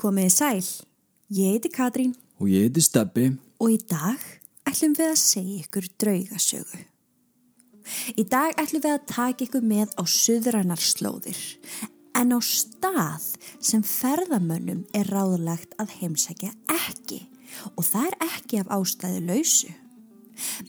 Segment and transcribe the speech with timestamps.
[0.00, 0.60] Komiði sæl,
[1.36, 3.26] ég heiti Katrín Og ég heiti Steppi.
[3.60, 4.20] og í dag
[4.64, 6.78] ætlum við að segja ykkur draugasögu.
[8.16, 11.42] Í dag ætlum við að taka ykkur með á suðrannar slóðir
[12.16, 13.26] en á stað
[13.60, 17.20] sem ferðamönnum er ráðlagt að heimsækja ekki
[17.76, 19.74] og það er ekki af ástæðu lausu.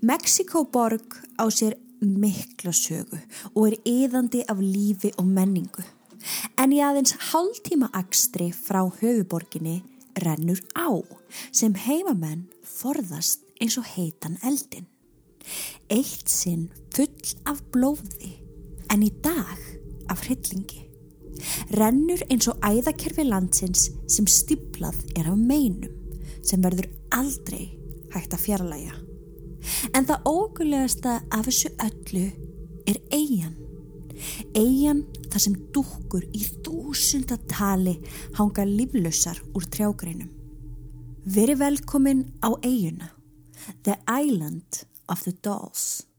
[0.04, 3.23] Mexikoborg á sér mikla sögu
[3.55, 5.88] og er yðandi af lífi og menningu.
[6.59, 9.81] En í aðeins hálftíma akstri frá höfuborginni
[10.21, 10.89] rennur á
[11.51, 14.87] sem heimamenn forðast eins og heitan eldin.
[15.89, 18.36] Eitt sinn full af blóði
[18.91, 19.60] en í dag
[20.11, 20.87] af hryllingi.
[21.77, 25.96] Rennur eins og æðakerfi landsins sem stiplað er af meinum
[26.46, 27.71] sem verður aldrei
[28.13, 28.97] hægt að fjarlæga.
[29.96, 32.27] En það ógulegasta af þessu öllu
[32.89, 33.55] er eigin.
[34.58, 37.95] Eigin þar sem dúkkur í þúsundatali
[38.38, 40.30] hanga líflausar úr trjágreinum.
[41.25, 43.11] Veri velkomin á eiguna,
[43.83, 46.10] The Island of the Dolls.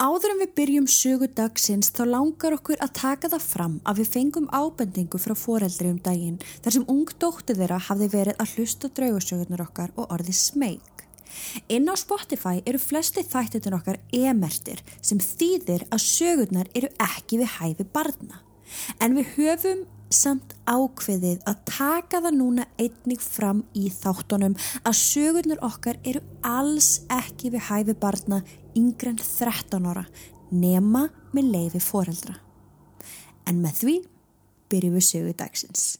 [0.00, 4.12] Áður en við byrjum sögu dagsins þá langar okkur að taka það fram að við
[4.14, 8.88] fengum ábendingu frá foreldri um daginn þar sem ung dóttir þeirra hafði verið að hlusta
[8.96, 10.80] draugasögurnar okkar og orði smeg.
[11.68, 17.52] Inn á Spotify eru flesti þættutin okkar emertir sem þýðir að sögurnar eru ekki við
[17.58, 18.40] hæfi barna.
[19.04, 25.62] En við höfum samt ákveðið að taka það núna einnig fram í þáttunum að sögurnar
[25.66, 28.42] okkar eru alls ekki við hæfi barna
[28.78, 30.04] yngre en 13 ára
[30.50, 32.36] nema með leifi foreldra.
[33.46, 33.96] En með því
[34.70, 35.90] byrjum við sögu dagsins.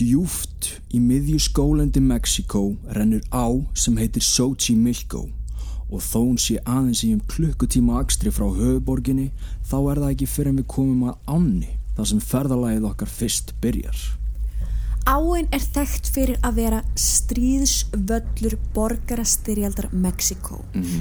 [0.00, 5.26] Djúft í miðju skólendi Mexiko rennur á sem heitir Xochimilco
[5.90, 9.30] og þó hún sé aðeins í um klukkutíma akstri frá höfuborginni
[9.66, 13.54] þá er það ekki fyrir en við komum að ánni þar sem ferðalagið okkar fyrst
[13.60, 14.00] byrjar.
[15.08, 20.60] Áin er þekkt fyrir að vera stríðsvöllur borgarastyrjaldar Mexiko.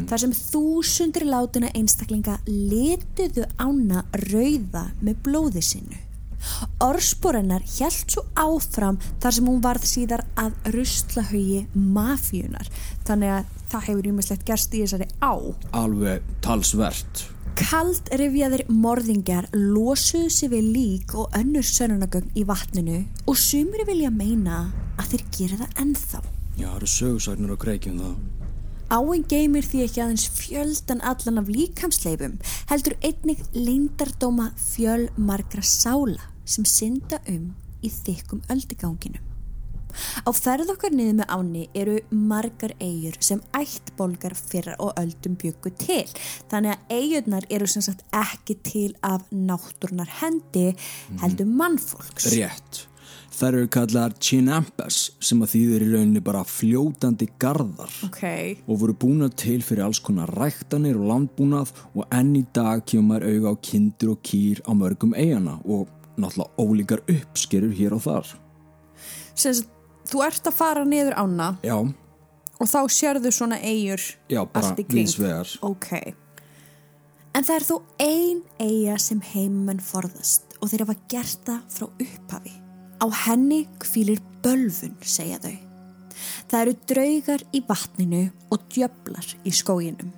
[0.09, 5.99] Þar sem þúsundir látina einstaklinga lituðu ána rauða með blóði sinu.
[6.79, 12.69] Orsporennar hjælt svo áfram þar sem hún varð síðar að ruslahaugi mafíunar.
[13.03, 15.33] Þannig að það hefur ímislegt gerst í þessari á.
[15.77, 17.27] Alveg talsvert.
[17.59, 24.11] Kald rifjaðir morðingjar losuðu sig við lík og önnur sönunagögn í vatninu og sumri vilja
[24.13, 26.21] meina að þeir gera það ennþá.
[26.55, 28.19] Já, það eru sögursagnir á kreikjum það.
[28.89, 32.39] Áin geymir því ekki aðeins fjöldan allan af líkamsleifum,
[32.71, 37.51] heldur einnig leindardóma fjölmargra sála sem synda um
[37.85, 39.28] í þykkum öldiganginum.
[40.25, 45.73] Á ferð okkar niður með áni eru margar eigur sem ættbólgar fyrra og öldum byggu
[45.79, 46.05] til.
[46.51, 50.71] Þannig að eigurnar eru sem sagt ekki til af náttúrnar hendi
[51.23, 52.29] heldur mannfólks.
[52.35, 52.85] Rétt.
[53.39, 58.23] Þær eru kallar chinampas sem að þýðir í rauninni bara fljótandi garðar Ok.
[58.67, 63.13] og voru búna til fyrir alls konar ræktanir og landbúnað og enn í dag kemur
[63.13, 65.87] maður auga á kindur og kýr á mörgum eigana og
[66.19, 68.33] náttúrulega ólíkar uppskerur hér og þar.
[69.39, 69.69] Sagt,
[70.09, 71.75] þú ert að fara niður ána Já,
[72.59, 75.05] og þá sérðu svona eigur já, bara allt í kring.
[75.07, 75.53] viðsvegar.
[75.63, 75.91] Ok.
[77.37, 81.87] En það er þó ein eiga sem heimmenn forðast og þeir hafa gert það frá
[82.03, 82.55] upphafi.
[82.99, 85.55] Á henni kvílir bölfun, segja þau.
[86.49, 90.09] Það eru draugar í vatninu og djöflar í skóginum.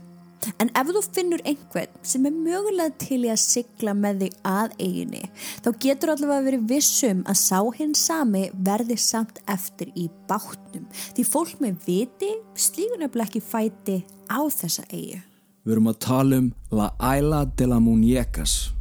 [0.62, 4.76] En ef þú finnur einhvern sem er mögulega til í að sigla með þig að
[4.80, 5.24] eiginni,
[5.62, 10.88] þá getur allavega verið vissum að sá hinn sami verði samt eftir í bátnum.
[11.16, 14.00] Því fólk með viti slígur nefnilega ekki fæti
[14.32, 15.22] á þessa eigi.
[15.62, 18.72] Við erum að tala um La Isla de la Muñecas,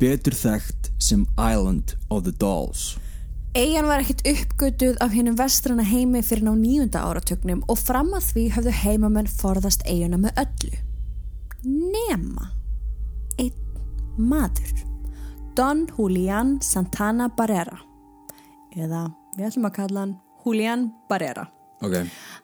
[0.00, 2.96] betur þekkt sem Island of the Dolls.
[3.56, 8.26] Eyjan var ekkit uppgötuð af hinnum vestrana heimi fyrir ná nýjunda áratögnum og fram að
[8.34, 10.74] því höfðu heimamenn forðast eyjuna með öllu.
[11.96, 12.50] Nema
[13.40, 13.52] einn
[14.18, 14.84] maður,
[15.56, 17.78] Don Julián Santana Barrera,
[18.76, 19.06] eða
[19.36, 21.46] við ætlum að kalla hann Julián Barrera.
[21.84, 21.94] Ok,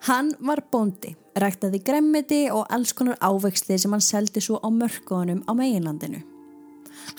[0.08, 5.40] Hann var bóndi ræktaði gremmiti og alls konar ávexli sem hann seldi svo á mörkunum
[5.49, 6.20] á meginlandinu.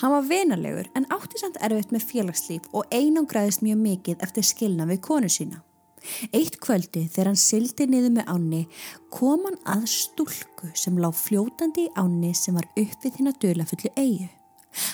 [0.00, 4.86] Hann var vinalegur en átti samt erfitt með félagslíf og einangraðist mjög mikið eftir skilna
[4.90, 5.62] við konu sína.
[6.32, 8.62] Eitt kvöldi þegar hann sildi niður með áni
[9.14, 14.30] kom hann að stúlku sem lág fljótandi í áni sem var uppið þína dölafullu eigu.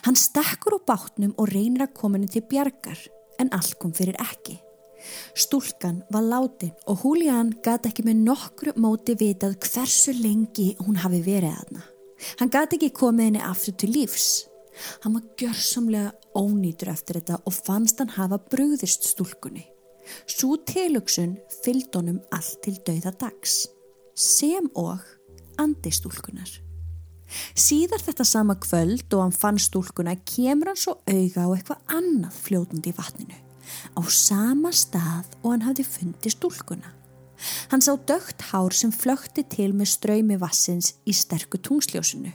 [0.04, 3.00] Hann stekkur á bátnum og reynir að koma henni til bjargar
[3.40, 4.58] en allt kom fyrir ekki.
[5.34, 11.22] Stúlkan var látin og Julian gæti ekki með nokkru móti vitað hversu lengi hún hafi
[11.24, 11.84] verið aðna.
[12.40, 14.28] Hann gæti ekki komið henni aftur til lífs.
[15.02, 19.64] Hann var gjörsamlega ónýtur eftir þetta og fannst hann hafa brúðist stúlkunni.
[20.30, 23.62] Svo tilugsun fylgd honum allt til dauða dags,
[24.14, 25.00] sem og
[25.60, 26.50] andi stúlkunar.
[27.54, 32.38] Síðar þetta sama kvöld og hann fann stúlkuna kemur hann svo auga á eitthvað annað
[32.46, 33.36] fljóðandi í vatninu,
[33.94, 36.94] á sama stað og hann hafði fundið stúlkuna.
[37.70, 42.32] Hann sá dögt hár sem flökti til með ströymi vassins í sterku tungsljósinu.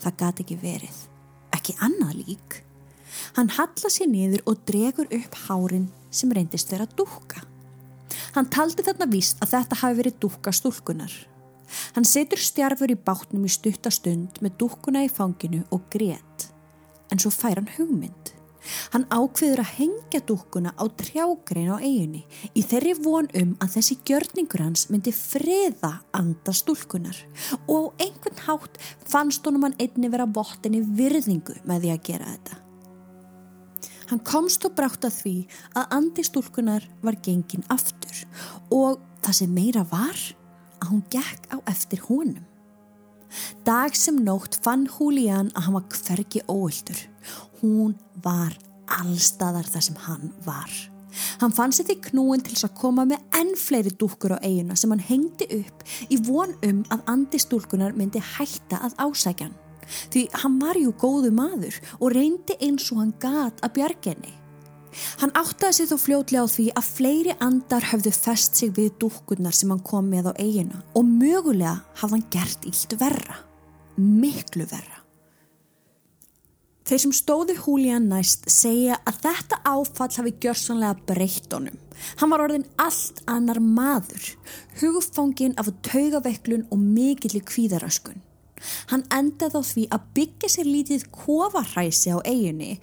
[0.00, 1.00] Það gati ekki verið,
[1.52, 2.62] ekki annað lík.
[3.36, 7.44] Hann halla sér niður og dregur upp hárin sem reyndist vera dúka.
[8.36, 11.12] Hann taldi þarna víst að þetta hafi verið dúka stúlkunar.
[11.96, 16.48] Hann setur stjarfur í bátnum í stuttastund með dúkuna í fanginu og grétt.
[17.12, 18.32] En svo fær hann hugmynd.
[18.92, 22.22] Hann ákveður að hengja dúkuna á trjágrein á eiginni
[22.54, 27.18] í þeirri von um að þessi gjörningur hans myndi friða anda stúlkunar
[27.66, 32.34] og á einhvern hátt fannst honum hann einni vera bottinni virðingu með því að gera
[32.36, 32.61] þetta.
[34.10, 35.34] Hann komst og brátt að því
[35.78, 38.24] að andi stúlkunar var gengin aftur
[38.74, 40.18] og það sem meira var
[40.82, 42.42] að hún gekk á eftir honum.
[43.64, 46.98] Dag sem nótt fann Julian að hann var hvergi óöldur.
[47.62, 47.94] Hún
[48.24, 48.56] var
[49.00, 50.72] allstaðar þar sem hann var.
[51.40, 54.92] Hann fann sér því knúin til að koma með enn fleiri dúkur á eiguna sem
[54.92, 59.56] hann hengdi upp í von um að andi stúlkunar myndi hætta að ásækjan
[60.12, 64.34] því hann var jú góðu maður og reyndi eins og hann gat að bjargenni.
[65.22, 69.56] Hann áttaði sig þó fljótlega á því að fleiri andar höfðu fest sig við dúkkurnar
[69.56, 73.38] sem hann kom með á eigina og mögulega hafði hann gert ílt verra,
[73.96, 74.98] miklu verra.
[76.82, 81.78] Þeir sem stóðu Húlían næst segja að þetta áfall hafi gjörsanlega breytt honum.
[82.18, 84.32] Hann var orðin allt annar maður,
[84.80, 88.18] hugfangin af taugaveiklun og mikill í kvíðaröskun.
[88.92, 92.78] Hann endaði á því að byggja sér lítið kofarhæsi á eiginni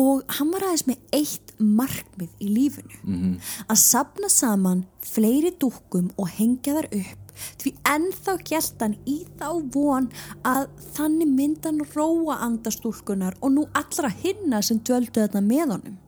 [0.00, 3.00] og hann var aðeins með eitt markmið í lífinu.
[3.04, 3.34] Mm -hmm.
[3.68, 7.30] Að sapna saman fleiri dúkum og hengja þar upp
[7.60, 10.10] því ennþá gælt hann í þá von
[10.44, 15.98] að þannig myndan róa andastúlkunar og nú allra hinna sem dvöldu þetta með honum.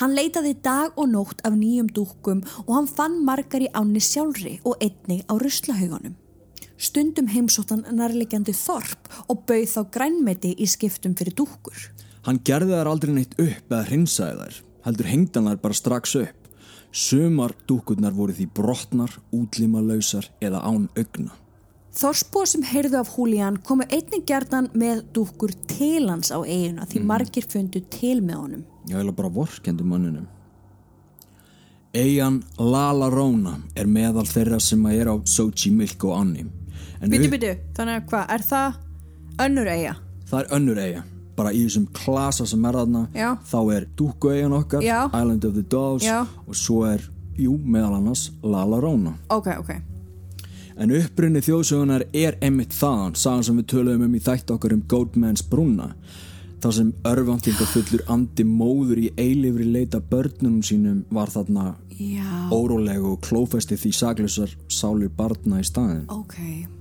[0.00, 4.58] Hann leitaði dag og nótt af nýjum dúkum og hann fann margar í áni sjálfri
[4.64, 6.16] og einni á ruslahaugunum.
[6.78, 11.88] Stundum heimsóttan nærlegjandi þorp og bauð þá grænmeti í skiptum fyrir dúkur.
[12.22, 16.46] Hann gerði þær aldrei neitt upp eða hrinsaði þær, heldur hengdan þær bara strax upp.
[16.94, 21.34] Sumar dúkurnar voru því brotnar, útlímalauðsar eða án augna.
[21.98, 27.00] Þorspóð sem heyrðu af Húlían komu einnig gerðan með dúkur til hans á eiguna því
[27.00, 27.08] mm.
[27.10, 28.66] margir fundu til með honum.
[28.86, 30.28] Ég vil bara vorkendi manninum.
[31.96, 36.52] Eian Lala Róna er meðal þeirra sem að er á Sochi Milk og Annim.
[37.08, 38.78] Bitu, bitu, þannig að hvað, er það
[39.44, 39.94] önnur eiga?
[40.28, 41.02] Það er önnur eiga,
[41.38, 43.28] bara í þessum klasa sem er þarna, Já.
[43.46, 44.98] þá er Dúku eigan okkar, Já.
[45.12, 46.24] Island of the Dolls Já.
[46.46, 47.04] og svo er,
[47.38, 49.14] jú, meðal annars Lala Róna.
[49.30, 49.70] Ok, ok.
[50.78, 54.82] En upprunni þjóðsögunar er emitt þaðan, sagan sem við töluðum um í þætt okkar um
[54.90, 55.92] Goatman's brúna,
[56.62, 61.74] þar sem örvantinga fullur andi móður í eilifri leita börnunum sínum var þarna
[62.54, 66.04] órólegu og klófesti því saglusar sálir barna í staðin.
[66.08, 66.78] Ok, ok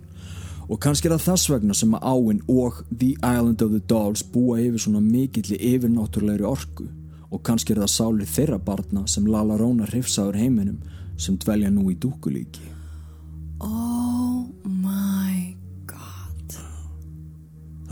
[0.67, 4.23] og kannski er það þess vegna sem að áinn og The Island of the Dolls
[4.33, 6.89] búa yfir svona mikilli yfirnáttúrlegri orku.
[7.31, 10.81] Og kannski er það sálir þeirra barna sem Lala Róna hrifsaður heiminum
[11.19, 12.67] sem dvelja nú í dúkulíki.
[13.63, 13.96] Oh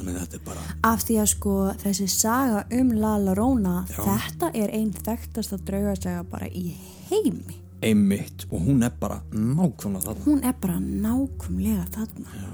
[0.06, 4.02] Þannig þetta er bara Af því að sko þessi saga um Lala Róna Já.
[4.06, 6.68] þetta er einn þekktast að draugarslega bara í
[7.10, 12.54] heimi Einmitt og hún er bara nákvæmlega þarna Hún er bara nákvæmlega þarna Já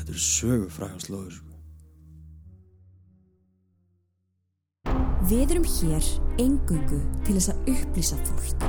[0.00, 1.46] Þetta er sögufræðarslóður sko.
[5.28, 6.06] Við erum hér
[6.40, 8.64] engungu til þess að upplýsa fólk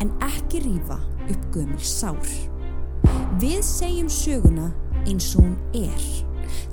[0.00, 2.30] en ekki rýfa upp gömul sár.
[3.42, 4.70] Við segjum söguna
[5.02, 6.06] eins og hún er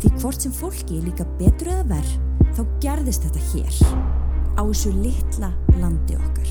[0.02, 2.16] því hvort sem fólki líka betur eða verð
[2.58, 3.82] þá gerðist þetta hér
[4.58, 6.50] á þessu litla landi okkar.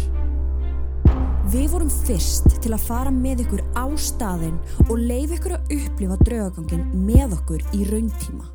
[1.46, 4.56] Við vorum fyrst til að fara með ykkur á staðinn
[4.88, 8.50] og leif ykkur að upplifa draugagangin með okkur í rauntíma.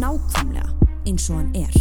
[0.00, 0.70] Nákvæmlega
[1.08, 1.76] eins og hann er.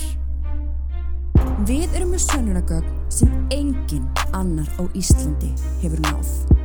[1.68, 6.61] Við erum með sönnunagögn sem engin annar á Íslandi hefur náð.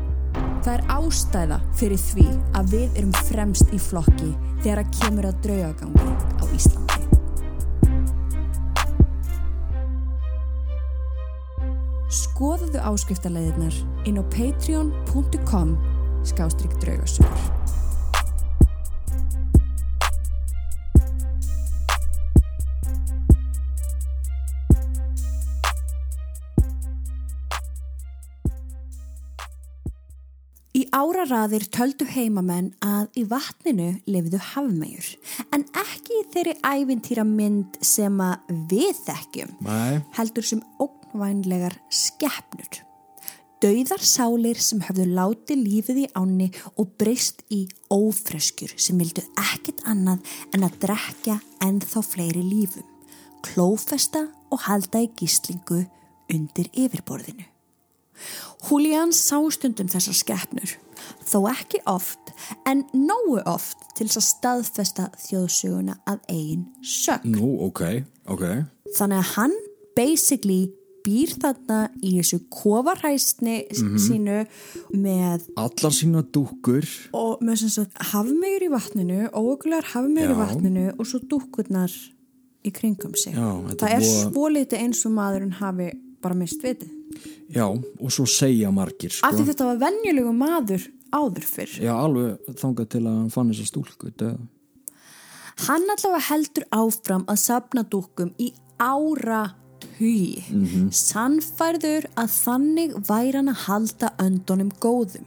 [0.65, 2.27] Það er ástæða fyrir því
[2.59, 4.31] að við erum fremst í flokki
[4.65, 6.09] þegar að kemur að draugagangi
[6.41, 7.03] á Íslandi.
[12.17, 15.77] Skoðuðu áskriftarleiðirnar inn á patreon.com
[16.27, 17.56] skástrygg draugasögur.
[30.97, 35.11] Áraraðir töldu heimamenn að í vatninu lifiðu hafmegjur
[35.53, 40.03] en ekki þeirri ævintýra mynd sem að við þekkjum Nei.
[40.17, 42.83] heldur sem ógnvænlegar skeppnur.
[43.65, 47.63] Dauðar sálir sem höfðu látið lífið í áni og breyst í
[47.93, 52.85] ófreskjur sem vildu ekkit annað en að drekja ennþá fleiri lífum,
[53.45, 55.83] klófesta og halda í gíslingu
[56.33, 57.49] undir yfirborðinu.
[58.67, 60.77] Julian sá stundum þessar skeppnur,
[61.27, 62.33] þó ekki oft
[62.67, 67.25] en nógu oft til þess að staðfesta þjóðsöguna að eigin sög.
[67.25, 67.83] Nú, ok,
[68.29, 68.45] ok.
[68.97, 69.55] Þannig að hann
[69.97, 70.61] basically
[71.07, 74.41] býr þarna í þessu kofaræstni sínu
[74.99, 76.87] með Allar sína dúkkur.
[77.15, 81.95] og með sem sagt hafmegur í vatninu, óökulegar hafmegur í vatninu og svo dúkkurnar
[82.67, 83.35] í kringum sig.
[83.39, 83.47] Já,
[83.79, 86.91] Það er voða- svo litið eins og maðurinn hafi bara mist vitið.
[87.55, 89.27] Já, og svo segja margir, sko.
[89.29, 91.77] Af því þetta var venjulegu maður áður fyrr.
[91.83, 94.41] Já, alveg þangað til að hann fann þessa stúlku, döð.
[95.67, 99.55] Hann allavega heldur áfram að sapna dúkkum í ára
[99.97, 100.43] hugi.
[100.93, 105.25] Sannfærður að þannig væri hann að halda öndunum góðum.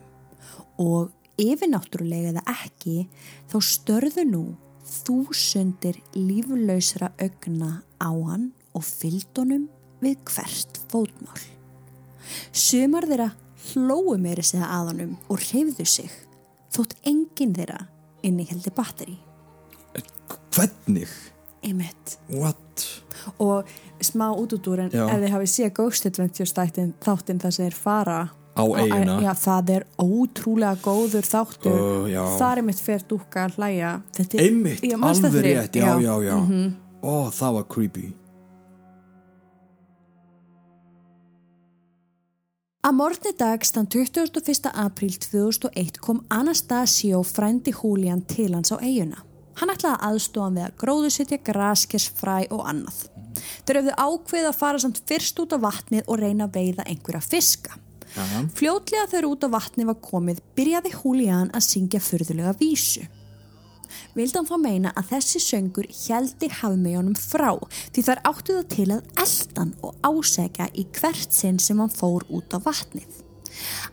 [0.79, 1.09] Og
[1.39, 3.07] yfirnáttúrulega eða ekki,
[3.49, 4.43] þá störðu nú
[4.89, 9.67] þúsundir líflausra augna á hann og fylgdunum
[10.03, 11.41] við hvert fótmál.
[12.53, 13.31] Sumar þeirra
[13.73, 16.11] hlóu meiri segja að honum og hreyfðu sig,
[16.73, 17.87] þótt enginn þeirra
[18.23, 19.17] inni heldur batteri.
[20.55, 21.07] Hvernig?
[21.63, 22.17] Einmitt.
[22.31, 22.85] What?
[23.37, 23.67] Og
[24.03, 25.05] smá út út úr en Já.
[25.11, 28.19] ef þið hafið séð Ghost Adventures þættin, þáttinn þess að þeir fara
[28.59, 29.17] Á eyjuna.
[29.23, 32.07] Já, það er ótrúlega góður þáttur.
[32.11, 32.23] Já.
[32.39, 33.91] Það er mitt fyrir dúkka að hlæja.
[34.17, 36.35] Þetta er- Einmitt, Já, alveg rétt, já, já, já.
[36.39, 36.73] Mhm.
[37.03, 38.13] Ó, það var creepy.
[42.79, 44.69] Að morgni dags þann 21.
[44.71, 49.19] apríl 2001 kom Anastasio frændi Julian til hans á eiguna.
[49.59, 53.01] Hann ætlaði að aðstofa hann við að gróðusetja graskesfræ og annað.
[53.67, 57.21] Þeir hefðu ákveð að fara samt fyrst út á vatnið og reyna að veiða einhverja
[57.27, 57.75] fiska.
[58.15, 58.23] Já.
[58.55, 63.03] Fljótlega þegar út á vatnið var komið byrjaði Julian að syngja furðulega vísu.
[64.17, 67.53] Vildi hann þá meina að þessi söngur heldi hafmeyjónum frá
[67.93, 72.27] því þar áttu það til að eldan og ásækja í hvert sinn sem hann fór
[72.29, 73.25] út á vatnið.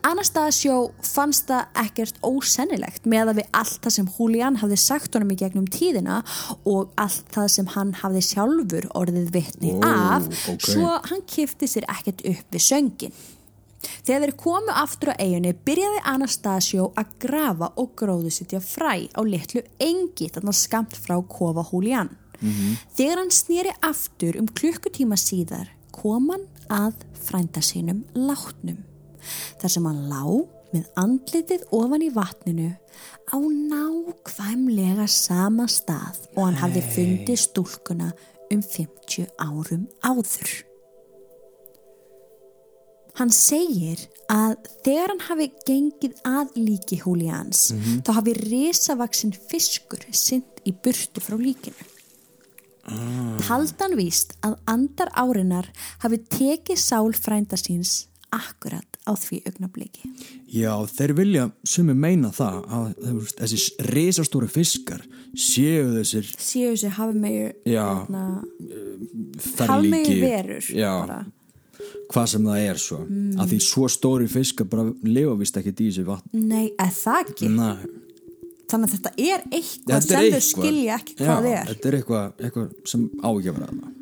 [0.07, 5.33] Anastasio fannst það ekkert ósennilegt með að við allt það sem Julian hafði sagt honum
[5.35, 6.21] í gegnum tíðina
[6.69, 10.69] og allt það sem hann hafði sjálfur orðið vitni Ó, af ok.
[10.71, 13.17] svo hann kifti sér ekkert upp við söngin.
[14.07, 19.63] Þegar þeir komu aftur á eiginni byrjaði Anastasio að grafa og gróðusetja fræ á litlu
[19.83, 22.13] engi þarna skamt frá kofa Julian.
[22.97, 28.83] Þegar hann snýri aftur um klukkutíma síðar kom hann að frænda sínum látnum.
[29.61, 30.23] Þar sem hann lá
[30.75, 32.71] með andlitið ofan í vatninu
[33.33, 38.13] á nákvæmlega sama stað og hann hafði fundið stúlkuna
[38.53, 40.76] um 50 árum áður.
[43.17, 47.71] Hann segir að þegar hann hafi gengið að líki Húlians
[48.05, 51.93] þá hafi risavaksin fiskur synd í burtu frá líkinu.
[52.87, 53.39] Ah.
[53.43, 55.71] Taldan víst að andar árinar
[56.05, 58.05] hafi tekið sál frænda síns
[58.35, 60.11] akkurat á því augnabliki.
[60.51, 62.87] Já, þeir vilja sumi meina það að
[63.39, 63.59] þessi
[63.91, 65.05] risastóru fiskar
[65.37, 67.49] séu þessir Séu þessi hafi hafi megu
[69.57, 71.21] ferlíki verur Já, bara.
[72.13, 73.37] Hvað sem það er svo mm.
[73.43, 77.23] að því svo stóri fiskar bara lifa vist ekki í þessu vatn Nei, eða það
[77.27, 77.53] ekki.
[77.57, 77.87] Nei,
[78.67, 81.69] Þannig að þetta er eitthvað þetta sem er þau eitthvað skilja ekki Já, hvað er.
[81.69, 83.93] Þetta er eitthvað, eitthvað sem á ekki að vera þarna.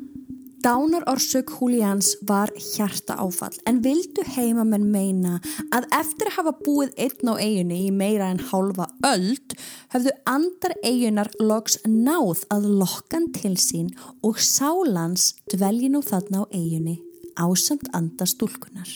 [0.65, 5.35] Dánar orsök Húlians var hjarta áfall en vildu heimamenn meina
[5.69, 9.53] að eftir að hafa búið einn á eiginni í meira en hálfa öld
[9.93, 13.93] höfðu andar eigunar loks náð að lokkan til sín
[14.25, 16.97] og sálans dvelji nú þarna á eiginni
[17.37, 18.87] ásamt andastúlkunar.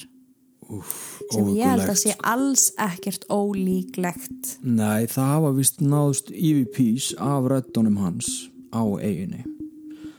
[0.70, 7.16] úff, sem ég held að sé alls ekkert ólíklegt Nei, það hafa vist náðust EVPs
[7.18, 9.42] af röddunum hans á eiginni.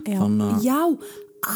[0.09, 0.81] já, Þannig að- já,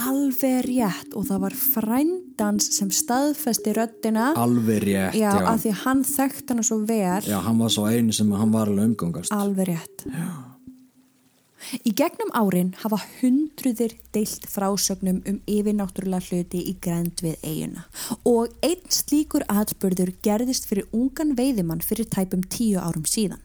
[0.06, 5.42] alveg rétt og það var frændans sem staðfesti röddina Alveg rétt, já, já.
[5.52, 8.68] af því hann þekkt hana svo vel Já, hann var svo eini sem hann var
[8.68, 9.33] alveg umgangast.
[9.33, 10.06] alveg rétt
[11.85, 17.87] Í gegnum árin hafa hundruðir deilt frásögnum um yfirnáttúrulega hluti í grænd við eiguna
[18.28, 23.40] og einn slíkur atbyrður gerðist fyrir ungan veiðimann fyrir tæpum tíu árum síðan.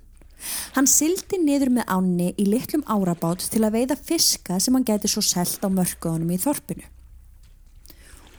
[0.75, 5.11] Hann sildi niður með ánni í litlum árabát til að veiða fiska sem hann gæti
[5.11, 6.87] svo selt á mörkuðunum í þorpinu.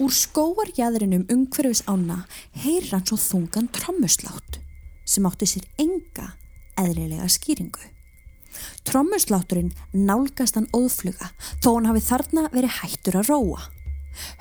[0.00, 2.22] Úr skóarjæðrinum umhverfis ána
[2.62, 4.60] heyr hann svo þungan trommuslátt
[5.04, 6.30] sem átti sér enga
[6.80, 7.99] eðlilega skýringu.
[8.88, 11.30] Trommuslátturinn nálgast hann óðfluga
[11.62, 13.68] þó hann hafi þarna verið hættur að róa.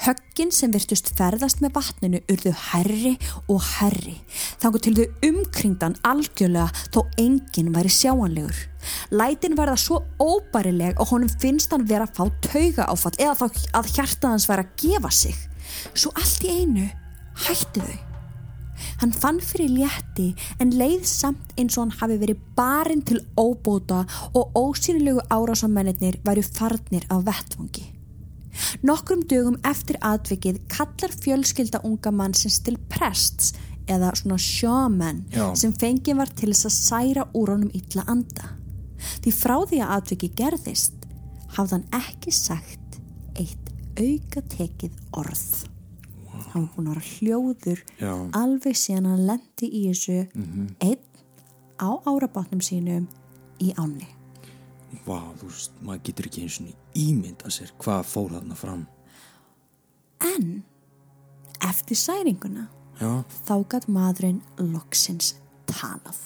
[0.03, 3.13] Höggin sem virtust ferðast með vatninu urðu herri
[3.51, 4.15] og herri
[4.61, 8.65] þangu til þau umkringdan algjörlega þó enginn væri sjáanlegur.
[9.13, 13.63] Lætin verða svo óbærileg og honum finnst hann vera að fá tauga áfall eða þá
[13.79, 15.41] að hjarta hans væri að gefa sig.
[15.93, 16.89] Svo allt í einu
[17.45, 18.08] hættu þau.
[19.01, 24.03] Hann fann fyrir létti en leið samt eins og hann hafi verið barinn til óbóta
[24.33, 27.85] og ósýnilegu árásamennir væru farnir af vettfangi.
[28.83, 33.53] Nokkrum dögum eftir atvikið kallar fjölskylda unga mannsins til prests
[33.89, 35.55] eða svona sjömen Já.
[35.55, 38.53] sem fengið var til þess að særa úr honum illa anda.
[39.23, 41.09] Því frá því að atvikið gerðist
[41.55, 42.99] hafði hann ekki sagt
[43.39, 45.45] eitt auka tekið orð.
[46.53, 48.13] Hann var búin að vera hljóður Já.
[48.39, 50.17] alveg síðan hann lendi í þessu
[50.81, 51.03] einn
[51.79, 53.05] á árabátnum sínum
[53.61, 54.07] í ánni.
[55.05, 58.87] Vá, þú veist, maður getur ekki eins og ímynda sér hvað fór þarna fram.
[60.25, 60.63] En
[61.69, 62.67] eftir særinguna
[62.99, 63.23] Já.
[63.47, 65.35] þá gætt maðurinn loksins
[65.69, 66.19] talað.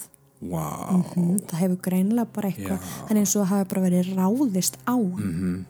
[0.43, 0.91] Vá.
[1.15, 4.95] Mm, það hefur greinilega bara eitthvað þannig eins og það hefur bara verið ráðist á
[4.95, 5.65] hann.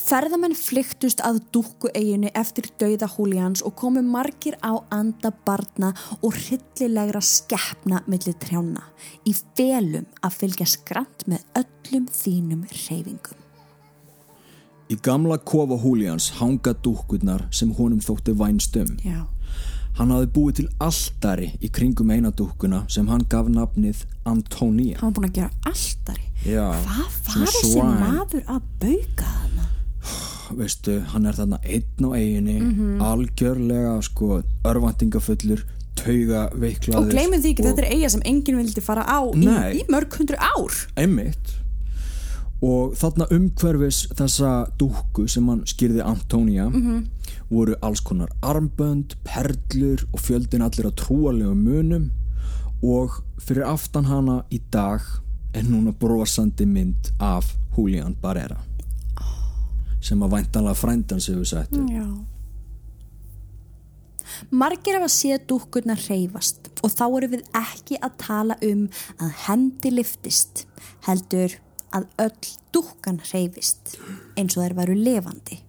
[0.00, 6.34] Ferðamenn flyktust að dúkku eiginu eftir dauða Húlíans og komu margir á anda barna og
[6.34, 8.84] hryllilegra skeppna millir trjána
[9.28, 13.40] í felum að fylgja skrant með öllum þínum reyfingum.
[14.92, 18.98] Í gamla kofa Húlians hanga dúkkurnar sem honum þótti vænstum.
[19.04, 19.24] Já.
[19.94, 24.98] Hann hafði búið til altari í kringum eina dúkkuna sem hann gaf nafnið Antonia.
[24.98, 26.26] Hann var búin að gera alltari.
[26.44, 29.43] Já, Hvað var þessi maður að bauka hana?
[30.52, 33.00] Veistu, hann er þarna einn á eiginni, Mhm.
[33.00, 35.64] algjörlega sko örvæntingafullur,
[35.96, 36.96] tauga veiklaður.
[36.98, 39.44] Og gleymið því ekki, þetta er eiga sem enginn vildi fara á í,
[39.80, 40.86] í mörg hundru ár.
[40.96, 41.54] Einmitt.
[42.62, 46.70] Og þarna umhverfis þessa dúkku sem hann skýrði Antonia
[47.50, 52.10] voru alls konar armbönd, perlur og fjöldin allir að trúalegum munum
[52.82, 55.00] og fyrir aftan hana í dag
[55.54, 58.56] er núna brosandi mynd af Julian Barrera
[60.04, 61.88] sem að væntanlega frændan við settum.
[61.88, 62.06] Já.
[64.50, 68.86] Margir hafa séð dúkkurnar reyfast og þá eru við ekki að tala um
[69.22, 70.64] að hendi liftist,
[71.06, 71.54] heldur
[71.94, 73.94] að öll dúkkan reyfist
[74.36, 75.60] eins og þær væru levandi.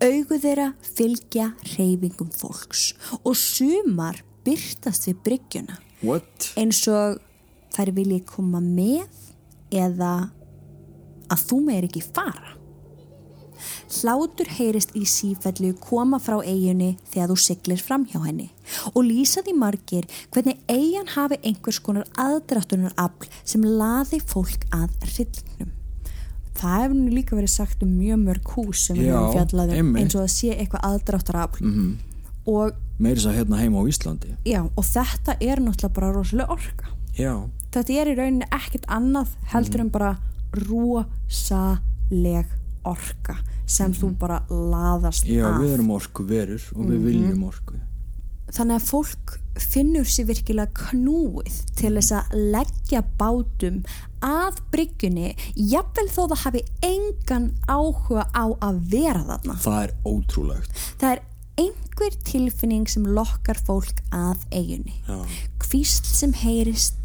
[0.00, 6.52] Augu þeirra fylgja reyfingum fólks og sumar byrtast við bryggjuna What?
[6.56, 7.20] eins og
[7.74, 9.04] þær vilji koma með
[9.70, 10.30] eða
[11.30, 12.56] að þú meir ekki fara.
[13.90, 18.46] Hlátur heyrist í sífellu koma frá eiginni þegar þú siglir fram hjá henni
[18.94, 24.94] og lýsa því margir hvernig eigin hafi einhvers konar aðdráttunar afl sem laði fólk að
[25.08, 25.72] hryllingnum.
[26.60, 29.72] Það hefur nú líka verið sagt um mjög mörg hús sem við Já, höfum fjallað
[29.72, 30.02] um einmitt.
[30.04, 31.90] eins og að sé eitthvað aðdráttar afl Mhm.
[32.46, 34.30] og, Meiri þess að hérna heima á Íslandi.
[34.44, 36.86] já, og þetta er náttúrulega bara rosalega orka.
[37.18, 37.48] Já.
[37.72, 40.18] þetta er í rauninni ekkert annað heldur en bara
[40.52, 42.46] rosaleg
[42.84, 43.36] orka
[43.70, 47.78] sem þú bara laðast Já, af við erum orku verur og við viljum orku.
[48.50, 53.80] þannig að fólk finnur sér virkilega knúið til þess að leggja bátum
[54.26, 55.32] að bryggjunni
[55.70, 60.82] jafnvel þó það hafi engan áhuga á að vera þarna Það er ótrúlegt.
[61.00, 61.22] það er
[61.60, 65.18] einhver tilfinning sem lokkar fólk að eiginni Já.
[65.62, 66.99] kvísl sem heyrist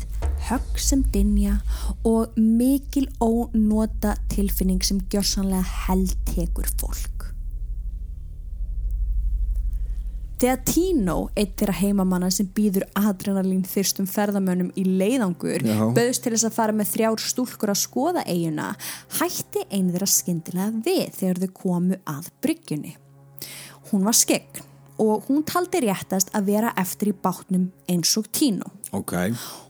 [0.49, 1.60] högg sem dinja
[2.08, 7.15] og mikil ónota tilfinning sem gjörsanlega heldtekur fólk
[10.36, 15.63] Þegar Tino, eitt þeirra heimamanna sem býður adrenalín þyrstum ferðamönnum í leiðangur,
[15.95, 18.73] bauðst til þess að fara með þrjár stúlkur að skoða eiguna,
[19.21, 22.93] hætti einu þeirra skyndilega við þegar þau komu að bryggjunni.
[23.93, 24.65] Hún var skegn
[24.99, 28.67] og hún taldi réttast að vera eftir í bátnum eins og Tino.
[28.95, 29.15] Ok,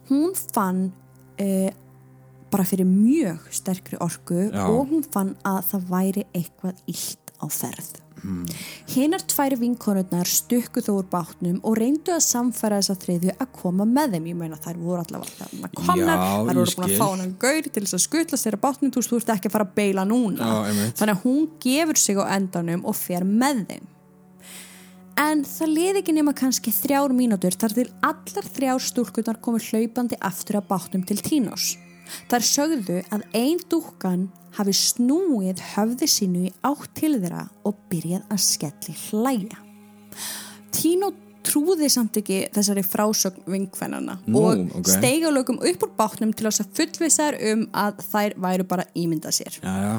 [0.10, 0.88] Hún fann
[1.42, 1.70] uh,
[2.52, 4.66] bara fyrir mjög sterkri orku Já.
[4.70, 7.94] og hún fann að það væri eitthvað illt á ferð.
[8.26, 8.46] Hmm.
[8.90, 13.86] Hinar tvær vinkonurnar stukku þó úr bátnum og reyndu að samfæra þessa þriðju að koma
[13.86, 14.30] með þeim.
[14.32, 17.84] Ég meina þær voru allavega komnar, Já, þær voru búin að fá hann gaur til
[17.84, 20.48] þess að skutlast þeirra bátnum, þú veist, þú ert ekki að fara að beila núna.
[20.48, 20.88] Já.
[21.02, 23.92] Þannig að hún gefur sig á endanum og fer með þeim.
[25.16, 30.18] En það liði ekki nema kannski þrjár mínútur þar til allar þrjár stúlkunar komu hlaupandi
[30.20, 31.76] aftur að bátnum til Tínos.
[32.30, 38.28] Þar sögðu að ein dúkkan hafi snúið höfði sínu í átt til þeirra og byrjað
[38.36, 39.62] að skelli hlæja.
[40.76, 41.14] Tino
[41.46, 44.90] trúði samt ekki þessari frásögn vinkvennana Nú, og ok.
[44.98, 48.88] steiga lögum upp úr bátnum til þess að fullvisa þær um að þær væru bara
[48.98, 49.60] ímyndað sér.
[49.62, 49.96] já, já.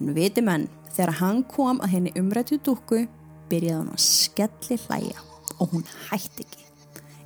[0.00, 3.02] En viti menn, þegar hann kom að henni umrættu dúkku,
[3.50, 5.26] byrjaði hann að skelli hlæja
[5.60, 6.66] og hún hætti ekki,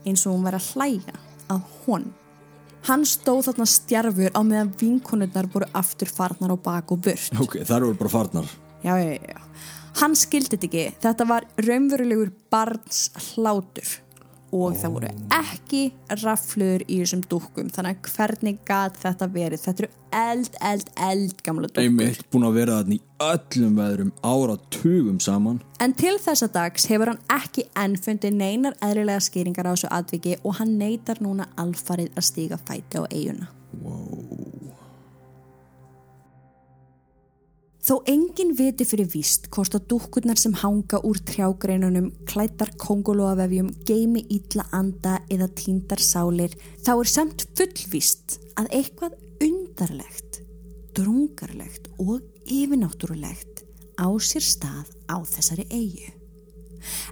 [0.08, 1.16] eins og hún var að hlæja
[1.52, 2.10] að hon.
[2.84, 7.32] Hann stóð þarna stjarfur á meðan vinkonurnar voru aftur farnar á bak og burt.
[7.40, 8.50] Ok, þær voru bara farnar.
[8.84, 9.40] Já, já, já.
[10.02, 10.84] Hann skildi þetta ekki.
[11.00, 13.88] Þetta var raunverulegur barns hlátur
[14.54, 15.82] og það voru ekki
[16.22, 17.70] rafluður í þessum dúkkum.
[17.74, 19.62] Þannig að hvernig gat þetta verið?
[19.64, 19.90] Þetta eru
[20.20, 21.82] eld, eld, eld gamla dúkkur.
[21.82, 25.60] Einmitt búin að vera þarna í öllum veðrum ára tugum saman.
[25.82, 30.38] En til þessa dags hefur hann ekki enn fundið neinar eðlilega skýringar á þessu atviki
[30.42, 33.50] og hann neytar núna alfarið að stíga fæti á eiguna.
[37.84, 44.22] Þó engin viti fyrir víst hvort að dúkkurnar sem hanga úr trjágreinunum, klættar kongolóavefjum, geimi
[44.32, 50.40] ítla anda eða tíndar sálir, þá er samt fullvíst að eitthvað undarlegt,
[50.96, 53.66] drungarlegt og yfirnáttúrulegt
[54.00, 56.13] á sér stað á þessari eigu.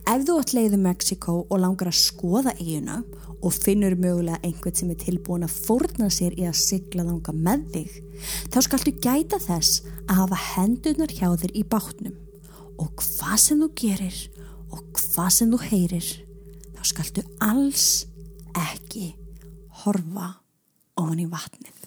[0.08, 3.02] Ef þú átt leiðu Mexiko og langar að skoða eiguna
[3.42, 7.64] og finnur mögulega einhvern sem er tilbúin að fórna sér í að sigla þanga með
[7.74, 7.96] þig,
[8.54, 12.18] þá skaltu gæta þess að hafa hendurnar hjá þér í bátnum
[12.78, 14.20] og hvað sem þú gerir
[14.72, 16.08] og hvað sem þú heyrir,
[16.78, 17.88] þá skaltu alls
[18.58, 19.12] ekki
[19.82, 20.35] horfa
[21.00, 21.81] ofan í vatnið.